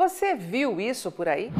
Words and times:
Você 0.00 0.34
viu 0.34 0.80
isso 0.80 1.12
por 1.12 1.28
aí? 1.28 1.52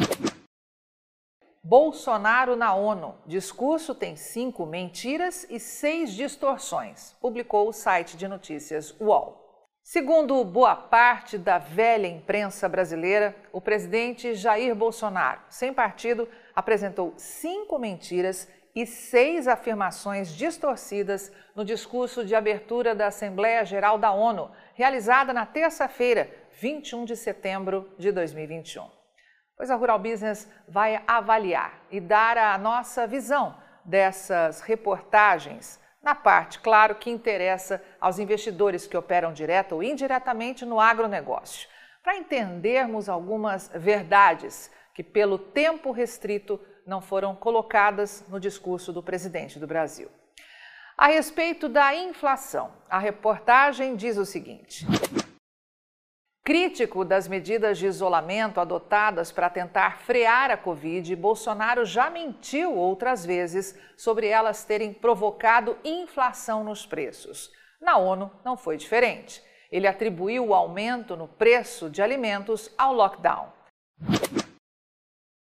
Bolsonaro 1.62 2.56
na 2.56 2.74
ONU. 2.74 3.14
Discurso 3.26 3.94
tem 3.94 4.16
cinco 4.16 4.64
mentiras 4.64 5.46
e 5.50 5.60
seis 5.60 6.14
distorções, 6.14 7.12
publicou 7.20 7.68
o 7.68 7.72
site 7.74 8.16
de 8.16 8.26
notícias 8.26 8.98
UOL. 8.98 9.68
Segundo 9.82 10.42
boa 10.42 10.74
parte 10.74 11.36
da 11.36 11.58
velha 11.58 12.06
imprensa 12.06 12.66
brasileira, 12.66 13.36
o 13.52 13.60
presidente 13.60 14.34
Jair 14.34 14.74
Bolsonaro, 14.74 15.42
sem 15.50 15.74
partido, 15.74 16.26
apresentou 16.56 17.12
cinco 17.18 17.78
mentiras 17.78 18.48
e 18.74 18.86
seis 18.86 19.48
afirmações 19.48 20.34
distorcidas 20.34 21.30
no 21.54 21.62
discurso 21.62 22.24
de 22.24 22.34
abertura 22.34 22.94
da 22.94 23.08
Assembleia 23.08 23.66
Geral 23.66 23.98
da 23.98 24.12
ONU, 24.12 24.50
realizada 24.74 25.32
na 25.34 25.44
terça-feira, 25.44 26.30
21 26.60 27.06
de 27.06 27.16
setembro 27.16 27.90
de 27.98 28.12
2021. 28.12 28.86
Pois 29.56 29.70
a 29.70 29.74
Rural 29.76 29.98
Business 29.98 30.46
vai 30.68 31.02
avaliar 31.06 31.80
e 31.90 31.98
dar 31.98 32.36
a 32.36 32.56
nossa 32.58 33.06
visão 33.06 33.56
dessas 33.82 34.60
reportagens, 34.60 35.80
na 36.02 36.14
parte, 36.14 36.58
claro, 36.58 36.96
que 36.96 37.10
interessa 37.10 37.82
aos 37.98 38.18
investidores 38.18 38.86
que 38.86 38.96
operam 38.96 39.32
direto 39.32 39.74
ou 39.74 39.82
indiretamente 39.82 40.66
no 40.66 40.78
agronegócio, 40.78 41.66
para 42.02 42.18
entendermos 42.18 43.08
algumas 43.08 43.70
verdades 43.74 44.70
que, 44.94 45.02
pelo 45.02 45.38
tempo 45.38 45.90
restrito, 45.90 46.60
não 46.86 47.00
foram 47.00 47.34
colocadas 47.34 48.22
no 48.28 48.38
discurso 48.38 48.92
do 48.92 49.02
presidente 49.02 49.58
do 49.58 49.66
Brasil. 49.66 50.10
A 50.96 51.06
respeito 51.06 51.70
da 51.70 51.94
inflação, 51.94 52.70
a 52.88 52.98
reportagem 52.98 53.96
diz 53.96 54.18
o 54.18 54.26
seguinte. 54.26 54.86
Crítico 56.42 57.04
das 57.04 57.28
medidas 57.28 57.78
de 57.78 57.86
isolamento 57.86 58.60
adotadas 58.60 59.30
para 59.30 59.50
tentar 59.50 59.98
frear 59.98 60.50
a 60.50 60.56
Covid, 60.56 61.14
Bolsonaro 61.14 61.84
já 61.84 62.08
mentiu 62.08 62.74
outras 62.74 63.24
vezes 63.26 63.78
sobre 63.96 64.26
elas 64.26 64.64
terem 64.64 64.92
provocado 64.92 65.76
inflação 65.84 66.64
nos 66.64 66.86
preços. 66.86 67.52
Na 67.80 67.98
ONU 67.98 68.30
não 68.42 68.56
foi 68.56 68.78
diferente. 68.78 69.42
Ele 69.70 69.86
atribuiu 69.86 70.46
o 70.46 70.54
aumento 70.54 71.14
no 71.14 71.28
preço 71.28 71.90
de 71.90 72.00
alimentos 72.02 72.72
ao 72.76 72.94
lockdown. 72.94 73.52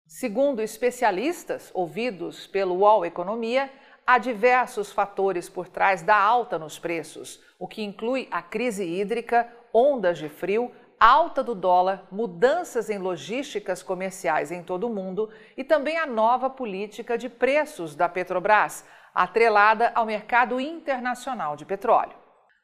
Segundo 0.07 0.61
especialistas 0.61 1.71
ouvidos 1.73 2.47
pelo 2.47 2.75
UOL 2.79 3.05
Economia, 3.05 3.71
há 4.07 4.19
diversos 4.19 4.91
fatores 4.91 5.49
por 5.49 5.69
trás 5.69 6.03
da 6.03 6.17
alta 6.17 6.59
nos 6.59 6.79
preços, 6.79 7.41
o 7.59 7.69
que 7.69 7.83
inclui 7.83 8.27
a 8.31 8.43
crise 8.43 8.85
hídrica, 8.85 9.49
ondas 9.73 10.19
de 10.19 10.29
frio, 10.29 10.73
alta 10.99 11.43
do 11.43 11.55
dólar, 11.55 12.07
mudanças 12.11 12.91
em 12.91 12.99
logísticas 12.99 13.83
comerciais 13.83 14.53
em 14.53 14.63
todo 14.63 14.87
o 14.87 14.95
mundo 14.95 15.31
e 15.57 15.65
também 15.65 15.97
a 15.97 16.07
nova 16.07 16.51
política 16.51 17.17
de 17.17 17.29
preços 17.29 17.95
da 17.97 18.09
Petrobras, 18.09 18.85
atrelada 19.15 19.91
ao 19.95 20.07
mercado 20.07 20.61
internacional 20.61 21.57
de 21.57 21.65
petróleo. 21.65 22.15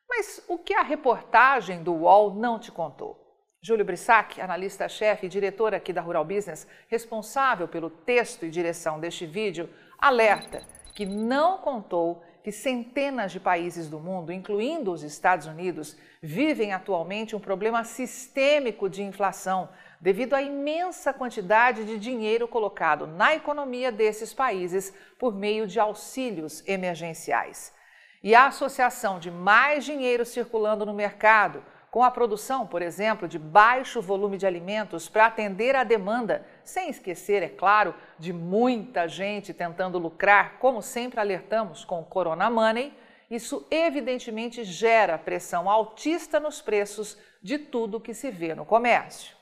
Mas 0.09 0.45
o 0.49 0.59
que 0.59 0.75
a 0.75 0.83
reportagem 0.83 1.83
do 1.83 1.93
UOL 1.93 2.35
não 2.35 2.59
te 2.59 2.71
contou? 2.71 3.25
Júlio 3.63 3.85
Brissac, 3.85 4.41
analista-chefe 4.41 5.27
e 5.27 5.29
diretor 5.29 5.75
aqui 5.75 5.93
da 5.93 6.01
Rural 6.01 6.25
Business, 6.25 6.69
responsável 6.89 7.67
pelo 7.67 7.91
texto 7.91 8.45
e 8.45 8.51
direção 8.51 9.01
deste 9.01 9.27
vídeo, 9.27 9.69
alerta 9.99 10.63
que 10.95 11.05
não 11.05 11.59
contou 11.59 12.23
que 12.47 12.53
centenas 12.53 13.33
de 13.33 13.41
países 13.41 13.89
do 13.89 13.99
mundo, 13.99 14.33
incluindo 14.33 14.93
os 14.93 15.03
Estados 15.03 15.49
Unidos, 15.49 15.97
vivem 16.23 16.73
atualmente 16.73 17.35
um 17.35 17.41
problema 17.41 17.83
sistêmico 17.83 18.89
de 18.89 19.03
inflação 19.03 19.69
devido 20.01 20.33
à 20.33 20.41
imensa 20.41 21.13
quantidade 21.13 21.85
de 21.85 21.99
dinheiro 21.99 22.47
colocado 22.47 23.05
na 23.05 23.35
economia 23.35 23.91
desses 23.91 24.33
países 24.33 24.95
por 25.19 25.35
meio 25.35 25.67
de 25.67 25.81
auxílios 25.81 26.63
emergenciais. 26.69 27.75
E 28.23 28.33
a 28.33 28.47
associação 28.47 29.19
de 29.19 29.29
mais 29.29 29.85
dinheiro 29.85 30.25
circulando 30.25 30.87
no 30.87 30.95
mercado 30.95 31.65
com 31.97 32.03
a 32.03 32.11
produção, 32.11 32.67
por 32.67 32.83
exemplo, 32.83 33.27
de 33.27 33.39
baixo 33.39 34.03
volume 34.03 34.37
de 34.37 34.47
alimentos 34.47 35.09
para 35.09 35.25
atender 35.25 35.75
à 35.75 35.83
demanda, 35.83 36.47
sem 36.63 36.91
esquecer, 36.91 37.43
é 37.43 37.49
claro, 37.49 37.95
de 38.19 38.35
muita 38.35 39.09
gente 39.09 39.55
tentando 39.55 39.99
lucrar, 39.99 40.59
como 40.59 40.83
sempre 40.83 41.19
alertamos 41.19 41.87
com 41.87 41.99
o 41.99 42.05
Corona 42.05 42.51
Money, 42.51 42.93
isso 43.31 43.67
evidentemente 43.71 44.63
gera 44.63 45.17
pressão 45.17 45.71
altista 45.71 46.39
nos 46.39 46.61
preços 46.61 47.17
de 47.43 47.57
tudo 47.57 47.99
que 47.99 48.13
se 48.13 48.31
vê 48.31 48.55
no 48.55 48.67
comércio. 48.67 49.35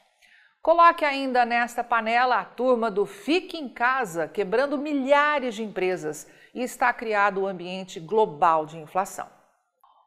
Coloque 0.63 1.05
ainda 1.05 1.45
nesta 1.45 1.83
panela 1.83 2.39
a 2.39 2.45
turma 2.45 2.89
do 2.89 3.05
Fique 3.05 3.57
em 3.57 3.69
Casa, 3.69 4.29
quebrando 4.29 4.79
milhares 4.79 5.57
de 5.57 5.65
empresas 5.65 6.29
e 6.55 6.63
está 6.63 6.93
criado 6.93 7.39
o 7.39 7.43
um 7.43 7.49
ambiente 7.49 7.99
global 7.99 8.65
de 8.65 8.79
inflação. 8.79 9.34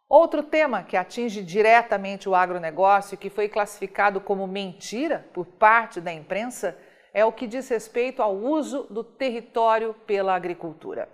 Outro 0.09 0.41
tema 0.41 0.84
que 0.84 0.95
atinge 0.95 1.44
diretamente 1.44 2.29
o 2.29 2.35
agronegócio 2.35 3.16
e 3.16 3.18
que 3.18 3.29
foi 3.29 3.50
classificado 3.50 4.22
como 4.22 4.47
mentira 4.47 5.25
por 5.34 5.45
parte 5.45 6.00
da 6.00 6.13
imprensa 6.13 6.78
é 7.13 7.25
o 7.25 7.31
que 7.31 7.45
diz 7.45 7.68
respeito 7.68 8.22
ao 8.22 8.34
uso 8.34 8.84
do 8.90 9.03
território 9.03 9.94
pela 10.06 10.34
agricultura. 10.34 11.09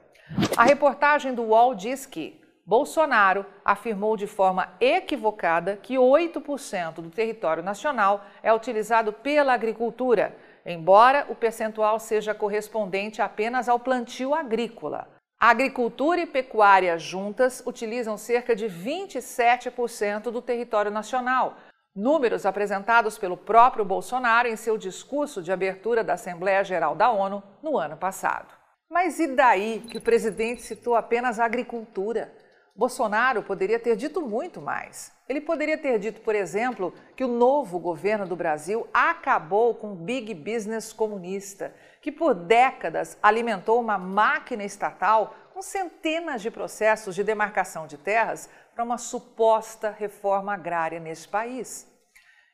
A 0.55 0.63
reportagem 0.63 1.33
do 1.33 1.41
UOL 1.41 1.73
diz 1.73 2.05
que 2.05 2.39
Bolsonaro 2.63 3.43
afirmou 3.65 4.15
de 4.15 4.27
forma 4.27 4.71
equivocada 4.79 5.75
que 5.75 5.95
8% 5.95 6.93
do 6.95 7.09
território 7.09 7.63
nacional 7.63 8.23
é 8.43 8.53
utilizado 8.53 9.11
pela 9.11 9.53
agricultura, 9.53 10.37
embora 10.63 11.25
o 11.29 11.35
percentual 11.35 11.99
seja 11.99 12.35
correspondente 12.35 13.23
apenas 13.23 13.67
ao 13.67 13.79
plantio 13.79 14.35
agrícola. 14.35 15.12
A 15.43 15.49
agricultura 15.49 16.21
e 16.21 16.25
pecuária 16.25 16.97
juntas 16.97 17.61
utilizam 17.65 18.17
cerca 18.17 18.55
de 18.55 18.67
27% 18.67 20.31
do 20.31 20.41
território 20.41 20.89
nacional, 20.89 21.57
números 21.93 22.45
apresentados 22.45 23.17
pelo 23.17 23.35
próprio 23.35 23.83
Bolsonaro 23.83 24.47
em 24.47 24.55
seu 24.55 24.77
discurso 24.77 25.43
de 25.43 25.51
abertura 25.51 26.01
da 26.01 26.13
Assembleia 26.13 26.63
Geral 26.63 26.95
da 26.95 27.11
ONU 27.11 27.43
no 27.61 27.77
ano 27.77 27.97
passado. 27.97 28.53
Mas 28.89 29.19
e 29.19 29.35
daí 29.35 29.81
que 29.81 29.97
o 29.97 30.01
presidente 30.01 30.61
citou 30.61 30.95
apenas 30.95 31.41
a 31.41 31.43
agricultura? 31.43 32.33
Bolsonaro 32.75 33.43
poderia 33.43 33.77
ter 33.77 33.95
dito 33.95 34.19
muito 34.21 34.59
mais. 34.59 35.11
Ele 35.29 35.39
poderia 35.39 35.77
ter 35.77 35.99
dito, 35.99 36.21
por 36.21 36.33
exemplo, 36.33 36.91
que 37.15 37.23
o 37.23 37.27
novo 37.27 37.77
governo 37.77 38.25
do 38.25 38.35
Brasil 38.35 38.87
acabou 38.91 39.75
com 39.75 39.93
o 39.93 39.95
big 39.95 40.33
business 40.33 40.91
comunista, 40.91 41.73
que 42.01 42.11
por 42.11 42.33
décadas 42.33 43.17
alimentou 43.21 43.79
uma 43.79 43.97
máquina 43.97 44.63
estatal 44.63 45.35
com 45.53 45.61
centenas 45.61 46.41
de 46.41 46.49
processos 46.49 47.13
de 47.13 47.23
demarcação 47.23 47.85
de 47.85 47.97
terras 47.97 48.49
para 48.73 48.83
uma 48.83 48.97
suposta 48.97 49.91
reforma 49.91 50.53
agrária 50.55 50.99
nesse 50.99 51.27
país. 51.27 51.87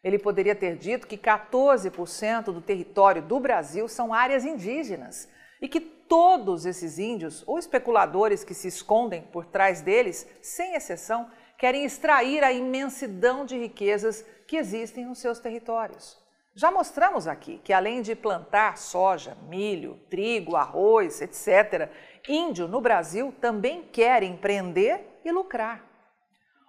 Ele 0.04 0.20
poderia 0.20 0.56
ter 0.56 0.76
dito 0.78 1.08
que 1.08 1.18
14% 1.18 2.46
do 2.46 2.62
território 2.62 3.22
do 3.22 3.40
Brasil 3.40 3.88
são 3.88 4.14
áreas 4.14 4.44
indígenas 4.44 5.30
e 5.62 5.68
que 5.68 5.99
todos 6.10 6.66
esses 6.66 6.98
índios 6.98 7.44
ou 7.46 7.60
especuladores 7.60 8.44
que 8.44 8.56
se 8.56 8.68
escondem 8.68 9.22
por 9.22 9.46
trás 9.46 9.80
deles, 9.80 10.28
sem 10.42 10.74
exceção, 10.74 11.30
querem 11.58 11.86
extrair 11.86 12.44
a 12.44 12.52
imensidão 12.52 13.46
de 13.46 13.58
riquezas 13.58 14.26
que 14.48 14.58
existem 14.58 15.06
nos 15.06 15.20
seus 15.20 15.40
territórios. 15.40 16.18
Já 16.56 16.72
mostramos 16.72 17.28
aqui 17.28 17.62
que, 17.64 17.72
além 17.72 18.02
de 18.02 18.16
plantar 18.16 18.78
soja, 18.78 19.38
milho, 19.48 20.00
trigo, 20.10 20.56
arroz, 20.56 21.22
etc., 21.22 21.90
índio 22.28 22.68
no 22.68 22.82
Brasil 22.82 23.34
também 23.40 23.84
quer 23.84 24.24
empreender 24.24 25.22
e 25.24 25.32
lucrar. 25.32 25.86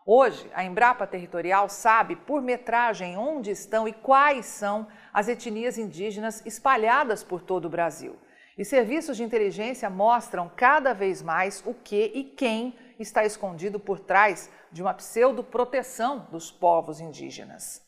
Hoje, 0.04 0.50
a 0.54 0.64
Embrapa 0.64 1.06
Territorial 1.06 1.68
sabe 1.68 2.14
por 2.14 2.42
metragem 2.42 3.16
onde 3.16 3.50
estão 3.50 3.88
e 3.88 3.92
quais 3.92 4.44
são 4.46 4.86
as 5.12 5.28
etnias 5.28 5.78
indígenas 5.78 6.44
espalhadas 6.44 7.24
por 7.24 7.40
todo 7.40 7.64
o 7.66 7.70
Brasil. 7.70 8.16
E 8.60 8.64
serviços 8.66 9.16
de 9.16 9.24
inteligência 9.24 9.88
mostram 9.88 10.52
cada 10.54 10.92
vez 10.92 11.22
mais 11.22 11.62
o 11.64 11.72
que 11.72 12.12
e 12.14 12.22
quem 12.22 12.76
está 12.98 13.24
escondido 13.24 13.80
por 13.80 13.98
trás 13.98 14.50
de 14.70 14.82
uma 14.82 14.92
pseudo-proteção 14.92 16.28
dos 16.30 16.50
povos 16.50 17.00
indígenas. 17.00 17.82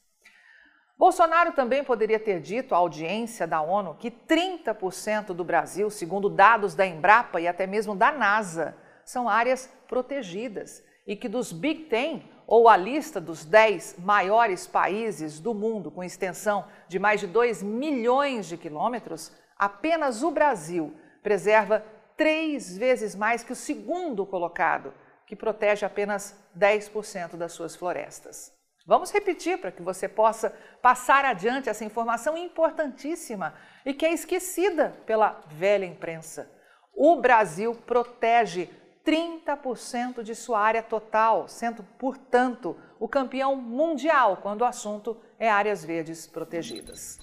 Bolsonaro 0.96 1.52
também 1.52 1.84
poderia 1.84 2.18
ter 2.18 2.40
dito 2.40 2.74
à 2.74 2.78
audiência 2.78 3.46
da 3.46 3.60
ONU 3.60 3.96
que 3.96 4.10
30% 4.10 5.34
do 5.34 5.44
Brasil, 5.44 5.90
segundo 5.90 6.30
dados 6.30 6.74
da 6.74 6.86
Embrapa 6.86 7.38
e 7.38 7.46
até 7.46 7.66
mesmo 7.66 7.94
da 7.94 8.10
NASA, 8.10 8.74
são 9.04 9.28
áreas 9.28 9.70
protegidas 9.86 10.82
e 11.06 11.14
que 11.14 11.28
dos 11.28 11.52
Big 11.52 11.84
Ten, 11.84 12.22
ou 12.46 12.66
a 12.66 12.78
lista 12.78 13.20
dos 13.20 13.44
10 13.44 13.96
maiores 13.98 14.66
países 14.66 15.38
do 15.38 15.52
mundo 15.52 15.90
com 15.90 16.02
extensão 16.02 16.64
de 16.88 16.98
mais 16.98 17.20
de 17.20 17.26
2 17.26 17.62
milhões 17.62 18.46
de 18.46 18.56
quilômetros, 18.56 19.32
apenas 19.62 20.24
o 20.24 20.30
Brasil 20.32 20.92
preserva 21.22 21.84
três 22.16 22.76
vezes 22.76 23.14
mais 23.14 23.44
que 23.44 23.52
o 23.52 23.56
segundo 23.56 24.26
colocado, 24.26 24.92
que 25.24 25.36
protege 25.36 25.86
apenas 25.86 26.36
10% 26.58 27.36
das 27.36 27.52
suas 27.52 27.76
florestas. 27.76 28.52
Vamos 28.84 29.12
repetir 29.12 29.58
para 29.58 29.70
que 29.70 29.80
você 29.80 30.08
possa 30.08 30.50
passar 30.82 31.24
adiante 31.24 31.68
essa 31.68 31.84
informação 31.84 32.36
importantíssima 32.36 33.54
e 33.86 33.94
que 33.94 34.04
é 34.04 34.12
esquecida 34.12 34.96
pela 35.06 35.40
velha 35.46 35.86
imprensa. 35.86 36.50
O 36.92 37.20
Brasil 37.20 37.72
protege 37.86 38.68
30% 39.06 40.24
de 40.24 40.34
sua 40.34 40.58
área 40.58 40.82
total, 40.82 41.46
sendo, 41.46 41.84
portanto, 42.00 42.76
o 42.98 43.06
campeão 43.06 43.54
mundial 43.54 44.38
quando 44.38 44.62
o 44.62 44.66
assunto 44.66 45.16
é 45.38 45.48
áreas 45.48 45.84
verdes 45.84 46.26
protegidas. 46.26 47.20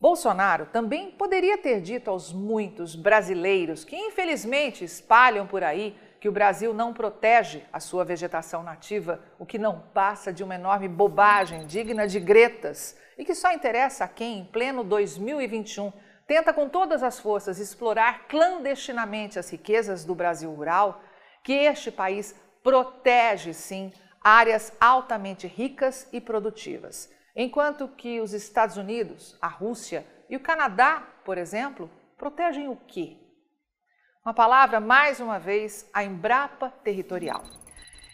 Bolsonaro 0.00 0.66
também 0.66 1.10
poderia 1.10 1.58
ter 1.58 1.80
dito 1.80 2.08
aos 2.08 2.32
muitos 2.32 2.94
brasileiros 2.94 3.84
que, 3.84 3.96
infelizmente, 3.96 4.84
espalham 4.84 5.44
por 5.44 5.64
aí 5.64 5.98
que 6.20 6.28
o 6.28 6.32
Brasil 6.32 6.72
não 6.72 6.92
protege 6.92 7.64
a 7.72 7.80
sua 7.80 8.04
vegetação 8.04 8.62
nativa, 8.62 9.20
o 9.38 9.46
que 9.46 9.58
não 9.58 9.80
passa 9.92 10.32
de 10.32 10.44
uma 10.44 10.54
enorme 10.54 10.88
bobagem 10.88 11.66
digna 11.66 12.06
de 12.06 12.20
gretas 12.20 12.96
e 13.16 13.24
que 13.24 13.34
só 13.34 13.52
interessa 13.52 14.04
a 14.04 14.08
quem, 14.08 14.38
em 14.38 14.44
pleno 14.44 14.84
2021, 14.84 15.92
tenta 16.28 16.52
com 16.52 16.68
todas 16.68 17.02
as 17.02 17.18
forças 17.18 17.58
explorar 17.58 18.28
clandestinamente 18.28 19.38
as 19.38 19.50
riquezas 19.50 20.04
do 20.04 20.14
Brasil 20.14 20.52
rural, 20.52 21.00
que 21.42 21.52
este 21.52 21.90
país 21.90 22.34
protege 22.62 23.52
sim 23.52 23.92
áreas 24.22 24.72
altamente 24.80 25.46
ricas 25.46 26.08
e 26.12 26.20
produtivas, 26.20 27.10
enquanto 27.38 27.86
que 27.86 28.20
os 28.20 28.32
Estados 28.32 28.76
Unidos, 28.76 29.38
a 29.40 29.46
Rússia 29.46 30.04
e 30.28 30.34
o 30.34 30.40
Canadá, 30.40 31.06
por 31.24 31.38
exemplo, 31.38 31.88
protegem 32.16 32.68
o 32.68 32.74
quê? 32.74 33.16
Uma 34.24 34.34
palavra, 34.34 34.80
mais 34.80 35.20
uma 35.20 35.38
vez, 35.38 35.88
a 35.94 36.02
Embrapa 36.02 36.68
Territorial. 36.82 37.44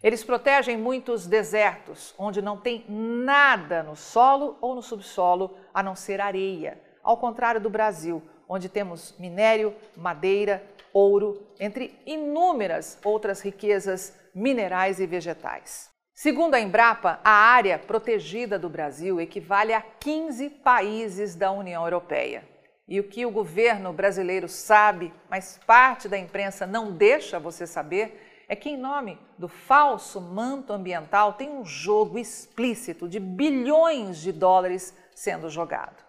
Eles 0.02 0.22
protegem 0.22 0.76
muitos 0.76 1.26
desertos, 1.26 2.14
onde 2.18 2.42
não 2.42 2.58
tem 2.58 2.84
nada 2.86 3.82
no 3.82 3.96
solo 3.96 4.58
ou 4.60 4.74
no 4.74 4.82
subsolo 4.82 5.56
a 5.72 5.82
não 5.82 5.96
ser 5.96 6.20
areia, 6.20 6.78
ao 7.02 7.16
contrário 7.16 7.62
do 7.62 7.70
Brasil, 7.70 8.22
onde 8.46 8.68
temos 8.68 9.18
minério, 9.18 9.74
madeira, 9.96 10.62
ouro, 10.92 11.48
entre 11.58 11.98
inúmeras 12.04 12.98
outras 13.02 13.40
riquezas 13.40 14.14
minerais 14.34 15.00
e 15.00 15.06
vegetais. 15.06 15.93
Segundo 16.14 16.54
a 16.54 16.60
Embrapa, 16.60 17.18
a 17.24 17.32
área 17.32 17.76
protegida 17.76 18.56
do 18.56 18.68
Brasil 18.68 19.20
equivale 19.20 19.74
a 19.74 19.82
15 19.82 20.48
países 20.48 21.34
da 21.34 21.50
União 21.50 21.82
Europeia. 21.82 22.48
E 22.86 23.00
o 23.00 23.08
que 23.08 23.26
o 23.26 23.32
governo 23.32 23.92
brasileiro 23.92 24.48
sabe, 24.48 25.12
mas 25.28 25.58
parte 25.66 26.08
da 26.08 26.16
imprensa 26.16 26.68
não 26.68 26.92
deixa 26.92 27.40
você 27.40 27.66
saber, 27.66 28.44
é 28.48 28.54
que, 28.54 28.70
em 28.70 28.76
nome 28.76 29.18
do 29.36 29.48
falso 29.48 30.20
manto 30.20 30.72
ambiental, 30.72 31.32
tem 31.32 31.50
um 31.50 31.64
jogo 31.64 32.16
explícito 32.16 33.08
de 33.08 33.18
bilhões 33.18 34.18
de 34.18 34.30
dólares 34.30 34.96
sendo 35.16 35.50
jogado. 35.50 36.04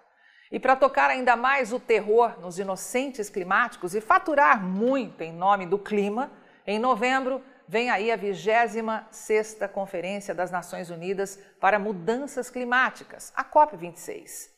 E 0.52 0.60
para 0.60 0.76
tocar 0.76 1.10
ainda 1.10 1.36
mais 1.36 1.74
o 1.74 1.80
terror 1.80 2.40
nos 2.40 2.60
inocentes 2.60 3.28
climáticos 3.28 3.96
e 3.96 4.02
faturar 4.02 4.64
muito 4.64 5.24
em 5.24 5.34
nome 5.34 5.66
do 5.66 5.80
clima, 5.80 6.32
em 6.68 6.78
novembro 6.78 7.42
vem 7.68 7.90
aí 7.90 8.12
a 8.12 8.18
26ª 8.18 9.68
Conferência 9.68 10.34
das 10.34 10.52
Nações 10.52 10.90
Unidas 10.90 11.40
para 11.60 11.80
Mudanças 11.80 12.50
Climáticas, 12.50 13.34
a 13.36 13.44
COP26. 13.44 14.50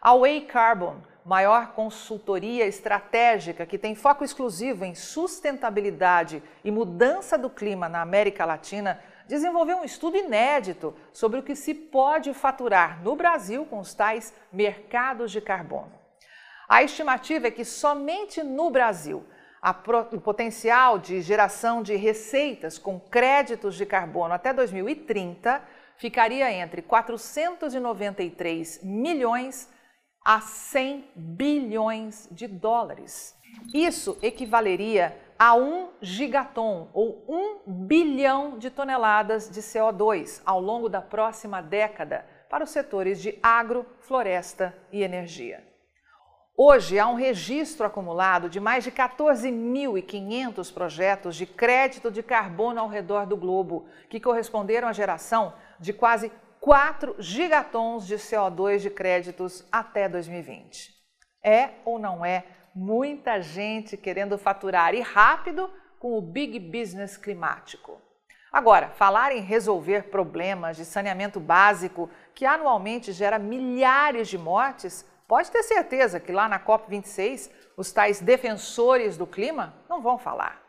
A 0.00 0.16
Way 0.16 0.42
Carbon, 0.46 1.02
maior 1.24 1.72
consultoria 1.72 2.66
estratégica 2.66 3.66
que 3.66 3.78
tem 3.78 3.94
foco 3.94 4.24
exclusivo 4.24 4.84
em 4.84 4.94
sustentabilidade 4.94 6.42
e 6.64 6.70
mudança 6.70 7.36
do 7.36 7.50
clima 7.50 7.88
na 7.88 8.00
América 8.00 8.44
Latina, 8.44 8.98
desenvolveu 9.28 9.76
um 9.76 9.84
estudo 9.84 10.16
inédito 10.16 10.96
sobre 11.12 11.38
o 11.38 11.42
que 11.42 11.54
se 11.54 11.74
pode 11.74 12.32
faturar 12.34 13.02
no 13.02 13.14
Brasil 13.14 13.64
com 13.66 13.78
os 13.78 13.94
tais 13.94 14.34
mercados 14.52 15.30
de 15.30 15.40
carbono. 15.40 15.92
A 16.68 16.82
estimativa 16.82 17.48
é 17.48 17.50
que 17.50 17.64
somente 17.64 18.42
no 18.42 18.70
Brasil 18.70 19.24
o 20.12 20.20
potencial 20.20 20.98
de 20.98 21.20
geração 21.20 21.82
de 21.82 21.94
receitas 21.96 22.78
com 22.78 22.98
créditos 22.98 23.76
de 23.76 23.84
carbono 23.84 24.32
até 24.32 24.54
2030 24.54 25.62
ficaria 25.96 26.50
entre 26.50 26.80
493 26.80 28.82
milhões 28.82 29.68
a 30.24 30.40
100 30.40 31.10
bilhões 31.14 32.26
de 32.30 32.46
dólares. 32.46 33.36
Isso 33.74 34.18
equivaleria 34.22 35.16
a 35.38 35.54
1 35.54 35.90
gigaton 36.00 36.88
ou 36.92 37.24
1 37.28 37.86
bilhão 37.86 38.58
de 38.58 38.70
toneladas 38.70 39.50
de 39.50 39.60
CO2 39.60 40.40
ao 40.44 40.60
longo 40.60 40.88
da 40.88 41.02
próxima 41.02 41.62
década 41.62 42.26
para 42.48 42.64
os 42.64 42.70
setores 42.70 43.20
de 43.20 43.38
agro, 43.42 43.86
floresta 44.00 44.74
e 44.92 45.02
energia. 45.02 45.64
Hoje 46.62 46.98
há 46.98 47.08
um 47.08 47.14
registro 47.14 47.86
acumulado 47.86 48.50
de 48.50 48.60
mais 48.60 48.84
de 48.84 48.92
14.500 48.92 50.70
projetos 50.70 51.34
de 51.34 51.46
crédito 51.46 52.10
de 52.10 52.22
carbono 52.22 52.78
ao 52.78 52.86
redor 52.86 53.24
do 53.24 53.34
globo, 53.34 53.86
que 54.10 54.20
corresponderam 54.20 54.86
à 54.86 54.92
geração 54.92 55.54
de 55.78 55.94
quase 55.94 56.30
4 56.60 57.16
gigatons 57.18 58.06
de 58.06 58.16
CO2 58.16 58.76
de 58.80 58.90
créditos 58.90 59.66
até 59.72 60.06
2020. 60.06 60.92
É 61.42 61.70
ou 61.82 61.98
não 61.98 62.22
é 62.22 62.44
muita 62.74 63.40
gente 63.40 63.96
querendo 63.96 64.36
faturar 64.36 64.94
e 64.94 65.00
rápido 65.00 65.70
com 65.98 66.18
o 66.18 66.20
big 66.20 66.58
business 66.58 67.16
climático? 67.16 67.98
Agora, 68.52 68.90
falar 68.90 69.32
em 69.32 69.40
resolver 69.40 70.10
problemas 70.10 70.76
de 70.76 70.84
saneamento 70.84 71.40
básico 71.40 72.10
que 72.34 72.44
anualmente 72.44 73.12
gera 73.12 73.38
milhares 73.38 74.28
de 74.28 74.36
mortes 74.36 75.08
Pode 75.30 75.48
ter 75.48 75.62
certeza 75.62 76.18
que 76.18 76.32
lá 76.32 76.48
na 76.48 76.58
COP26 76.58 77.52
os 77.76 77.92
tais 77.92 78.20
defensores 78.20 79.16
do 79.16 79.28
clima 79.28 79.76
não 79.88 80.02
vão 80.02 80.18
falar. 80.18 80.60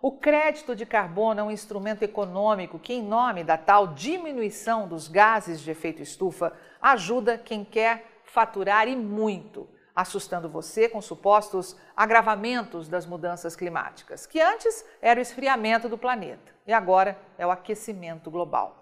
O 0.00 0.12
crédito 0.18 0.74
de 0.74 0.86
carbono 0.86 1.40
é 1.40 1.42
um 1.42 1.50
instrumento 1.50 2.02
econômico 2.02 2.78
que, 2.78 2.94
em 2.94 3.02
nome 3.02 3.44
da 3.44 3.58
tal 3.58 3.88
diminuição 3.88 4.88
dos 4.88 5.06
gases 5.06 5.60
de 5.60 5.70
efeito 5.70 6.00
estufa, 6.00 6.54
ajuda 6.80 7.36
quem 7.36 7.62
quer 7.62 8.22
faturar 8.24 8.88
e 8.88 8.96
muito, 8.96 9.68
assustando 9.94 10.48
você 10.48 10.88
com 10.88 11.02
supostos 11.02 11.76
agravamentos 11.94 12.88
das 12.88 13.04
mudanças 13.04 13.54
climáticas, 13.54 14.24
que 14.24 14.40
antes 14.40 14.82
era 15.02 15.20
o 15.20 15.22
esfriamento 15.22 15.90
do 15.90 15.98
planeta 15.98 16.54
e 16.66 16.72
agora 16.72 17.18
é 17.36 17.46
o 17.46 17.50
aquecimento 17.50 18.30
global. 18.30 18.77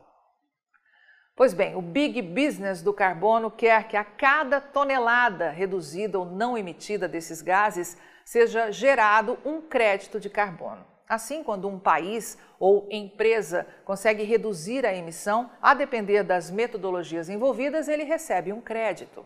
Pois 1.37 1.53
bem, 1.53 1.77
o 1.77 1.83
big 1.83 2.23
business 2.23 2.81
do 2.81 2.95
carbono 2.95 3.51
quer 3.51 3.87
que 3.87 3.99
a 3.99 4.03
cada 4.03 4.59
tonelada 4.59 5.51
reduzida 5.51 6.19
ou 6.19 6.25
não 6.25 6.57
emitida 6.57 7.07
desses 7.07 7.43
gases 7.43 7.99
seja 8.25 8.73
gerado 8.73 9.37
um 9.45 9.61
crédito 9.61 10.19
de 10.19 10.31
carbono. 10.31 10.83
Assim, 11.07 11.45
quando 11.45 11.69
um 11.69 11.79
país 11.79 12.39
ou 12.59 12.89
empresa 12.91 13.67
consegue 13.85 14.23
reduzir 14.23 14.87
a 14.87 14.95
emissão, 14.95 15.51
a 15.61 15.75
depender 15.75 16.23
das 16.23 16.51
metodologias 16.51 17.29
envolvidas, 17.29 17.87
ele 17.87 18.05
recebe 18.05 18.51
um 18.51 18.63
crédito. 18.63 19.23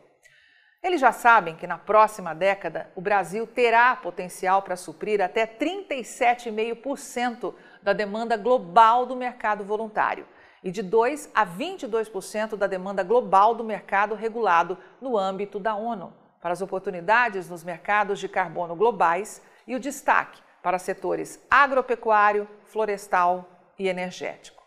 Eles 0.82 1.00
já 1.00 1.12
sabem 1.12 1.54
que 1.54 1.64
na 1.64 1.78
próxima 1.78 2.34
década 2.34 2.90
o 2.96 3.00
Brasil 3.00 3.46
terá 3.46 3.94
potencial 3.94 4.62
para 4.62 4.74
suprir 4.74 5.22
até 5.22 5.46
37,5% 5.46 7.54
da 7.80 7.92
demanda 7.92 8.36
global 8.36 9.06
do 9.06 9.14
mercado 9.14 9.62
voluntário 9.62 10.26
e 10.62 10.70
de 10.70 10.82
2 10.82 11.30
a 11.34 11.46
22% 11.46 12.56
da 12.56 12.66
demanda 12.66 13.02
global 13.02 13.54
do 13.54 13.64
mercado 13.64 14.14
regulado 14.14 14.76
no 15.00 15.16
âmbito 15.16 15.58
da 15.58 15.74
ONU, 15.74 16.12
para 16.40 16.52
as 16.52 16.60
oportunidades 16.60 17.48
nos 17.48 17.64
mercados 17.64 18.18
de 18.18 18.28
carbono 18.28 18.76
globais 18.76 19.42
e 19.66 19.74
o 19.74 19.80
destaque 19.80 20.40
para 20.62 20.78
setores 20.78 21.44
agropecuário, 21.50 22.48
florestal 22.66 23.72
e 23.78 23.88
energético. 23.88 24.60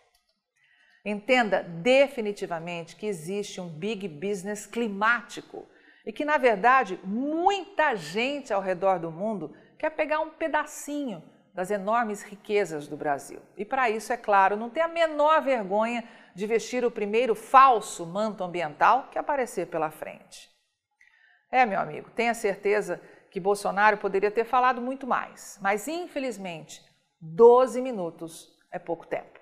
Entenda 1.06 1.62
definitivamente 1.62 2.96
que 2.96 3.06
existe 3.06 3.60
um 3.60 3.68
big 3.68 4.08
business 4.08 4.66
climático 4.66 5.68
e 6.06 6.12
que, 6.12 6.26
na 6.26 6.38
verdade, 6.38 7.00
muita 7.04 7.96
gente 7.96 8.54
ao 8.54 8.62
redor 8.62 9.00
do 9.00 9.12
mundo 9.12 9.56
quer 9.78 9.90
pegar 9.90 10.22
um 10.22 10.30
pedacinho 10.30 11.22
das 11.54 11.70
enormes 11.70 12.24
riquezas 12.24 12.88
do 12.88 12.98
Brasil. 12.98 13.40
E 13.56 13.64
para 13.64 13.90
isso, 13.90 14.12
é 14.12 14.18
claro, 14.18 14.58
não 14.58 14.70
tem 14.70 14.82
a 14.82 14.88
menor 14.88 15.42
vergonha 15.42 16.04
de 16.34 16.48
vestir 16.48 16.84
o 16.84 16.90
primeiro 16.90 17.36
falso 17.36 18.06
manto 18.06 18.44
ambiental 18.44 19.10
que 19.12 19.20
aparecer 19.20 19.68
pela 19.68 19.92
frente. 19.92 20.50
É, 21.52 21.66
meu 21.66 21.80
amigo, 21.80 22.10
tenha 22.12 22.34
certeza 22.34 23.00
que 23.30 23.40
Bolsonaro 23.40 23.98
poderia 23.98 24.32
ter 24.32 24.44
falado 24.44 24.82
muito 24.82 25.06
mais, 25.06 25.60
mas 25.62 25.88
infelizmente, 25.88 26.82
12 27.22 27.82
minutos 27.82 28.50
é 28.72 28.80
pouco 28.80 29.06
tempo. 29.06 29.40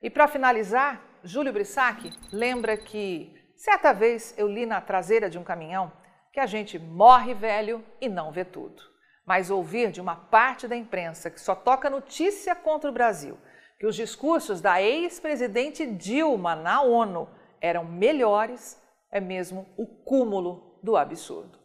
E 0.00 0.08
para 0.08 0.28
finalizar, 0.28 1.02
Júlio 1.24 1.52
Brissac 1.52 2.10
lembra 2.32 2.76
que 2.76 3.34
certa 3.56 3.92
vez 3.92 4.32
eu 4.38 4.46
li 4.46 4.64
na 4.64 4.80
traseira 4.80 5.28
de 5.28 5.38
um 5.38 5.44
caminhão 5.44 5.92
que 6.32 6.38
a 6.38 6.46
gente 6.46 6.78
morre 6.78 7.34
velho 7.34 7.84
e 8.00 8.08
não 8.08 8.30
vê 8.30 8.44
tudo 8.44 8.89
mas 9.30 9.48
ouvir 9.48 9.92
de 9.92 10.00
uma 10.00 10.16
parte 10.16 10.66
da 10.66 10.74
imprensa 10.74 11.30
que 11.30 11.40
só 11.40 11.54
toca 11.54 11.88
notícia 11.88 12.52
contra 12.52 12.90
o 12.90 12.92
Brasil, 12.92 13.38
que 13.78 13.86
os 13.86 13.94
discursos 13.94 14.60
da 14.60 14.82
ex-presidente 14.82 15.86
Dilma 15.86 16.56
na 16.56 16.82
ONU 16.82 17.28
eram 17.60 17.84
melhores 17.84 18.82
é 19.08 19.20
mesmo 19.20 19.68
o 19.76 19.86
cúmulo 19.86 20.76
do 20.82 20.96
absurdo. 20.96 21.60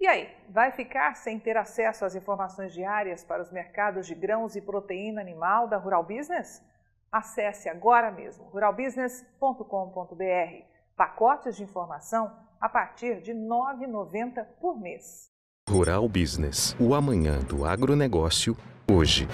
E 0.00 0.08
aí, 0.08 0.34
vai 0.48 0.72
ficar 0.72 1.14
sem 1.14 1.38
ter 1.38 1.56
acesso 1.56 2.04
às 2.04 2.16
informações 2.16 2.72
diárias 2.72 3.22
para 3.22 3.40
os 3.40 3.52
mercados 3.52 4.08
de 4.08 4.14
grãos 4.16 4.56
e 4.56 4.60
proteína 4.60 5.20
animal 5.20 5.68
da 5.68 5.76
Rural 5.76 6.02
Business? 6.02 6.60
Acesse 7.12 7.68
agora 7.68 8.10
mesmo 8.10 8.46
ruralbusiness.com.br. 8.46 10.64
Pacotes 10.96 11.54
de 11.54 11.62
informação 11.62 12.49
a 12.60 12.68
partir 12.68 13.22
de 13.22 13.32
R$ 13.32 13.38
9,90 13.38 14.44
por 14.60 14.78
mês. 14.78 15.30
Rural 15.68 16.08
Business, 16.08 16.76
o 16.78 16.94
amanhã 16.94 17.38
do 17.40 17.64
agronegócio, 17.64 18.56
hoje. 18.90 19.26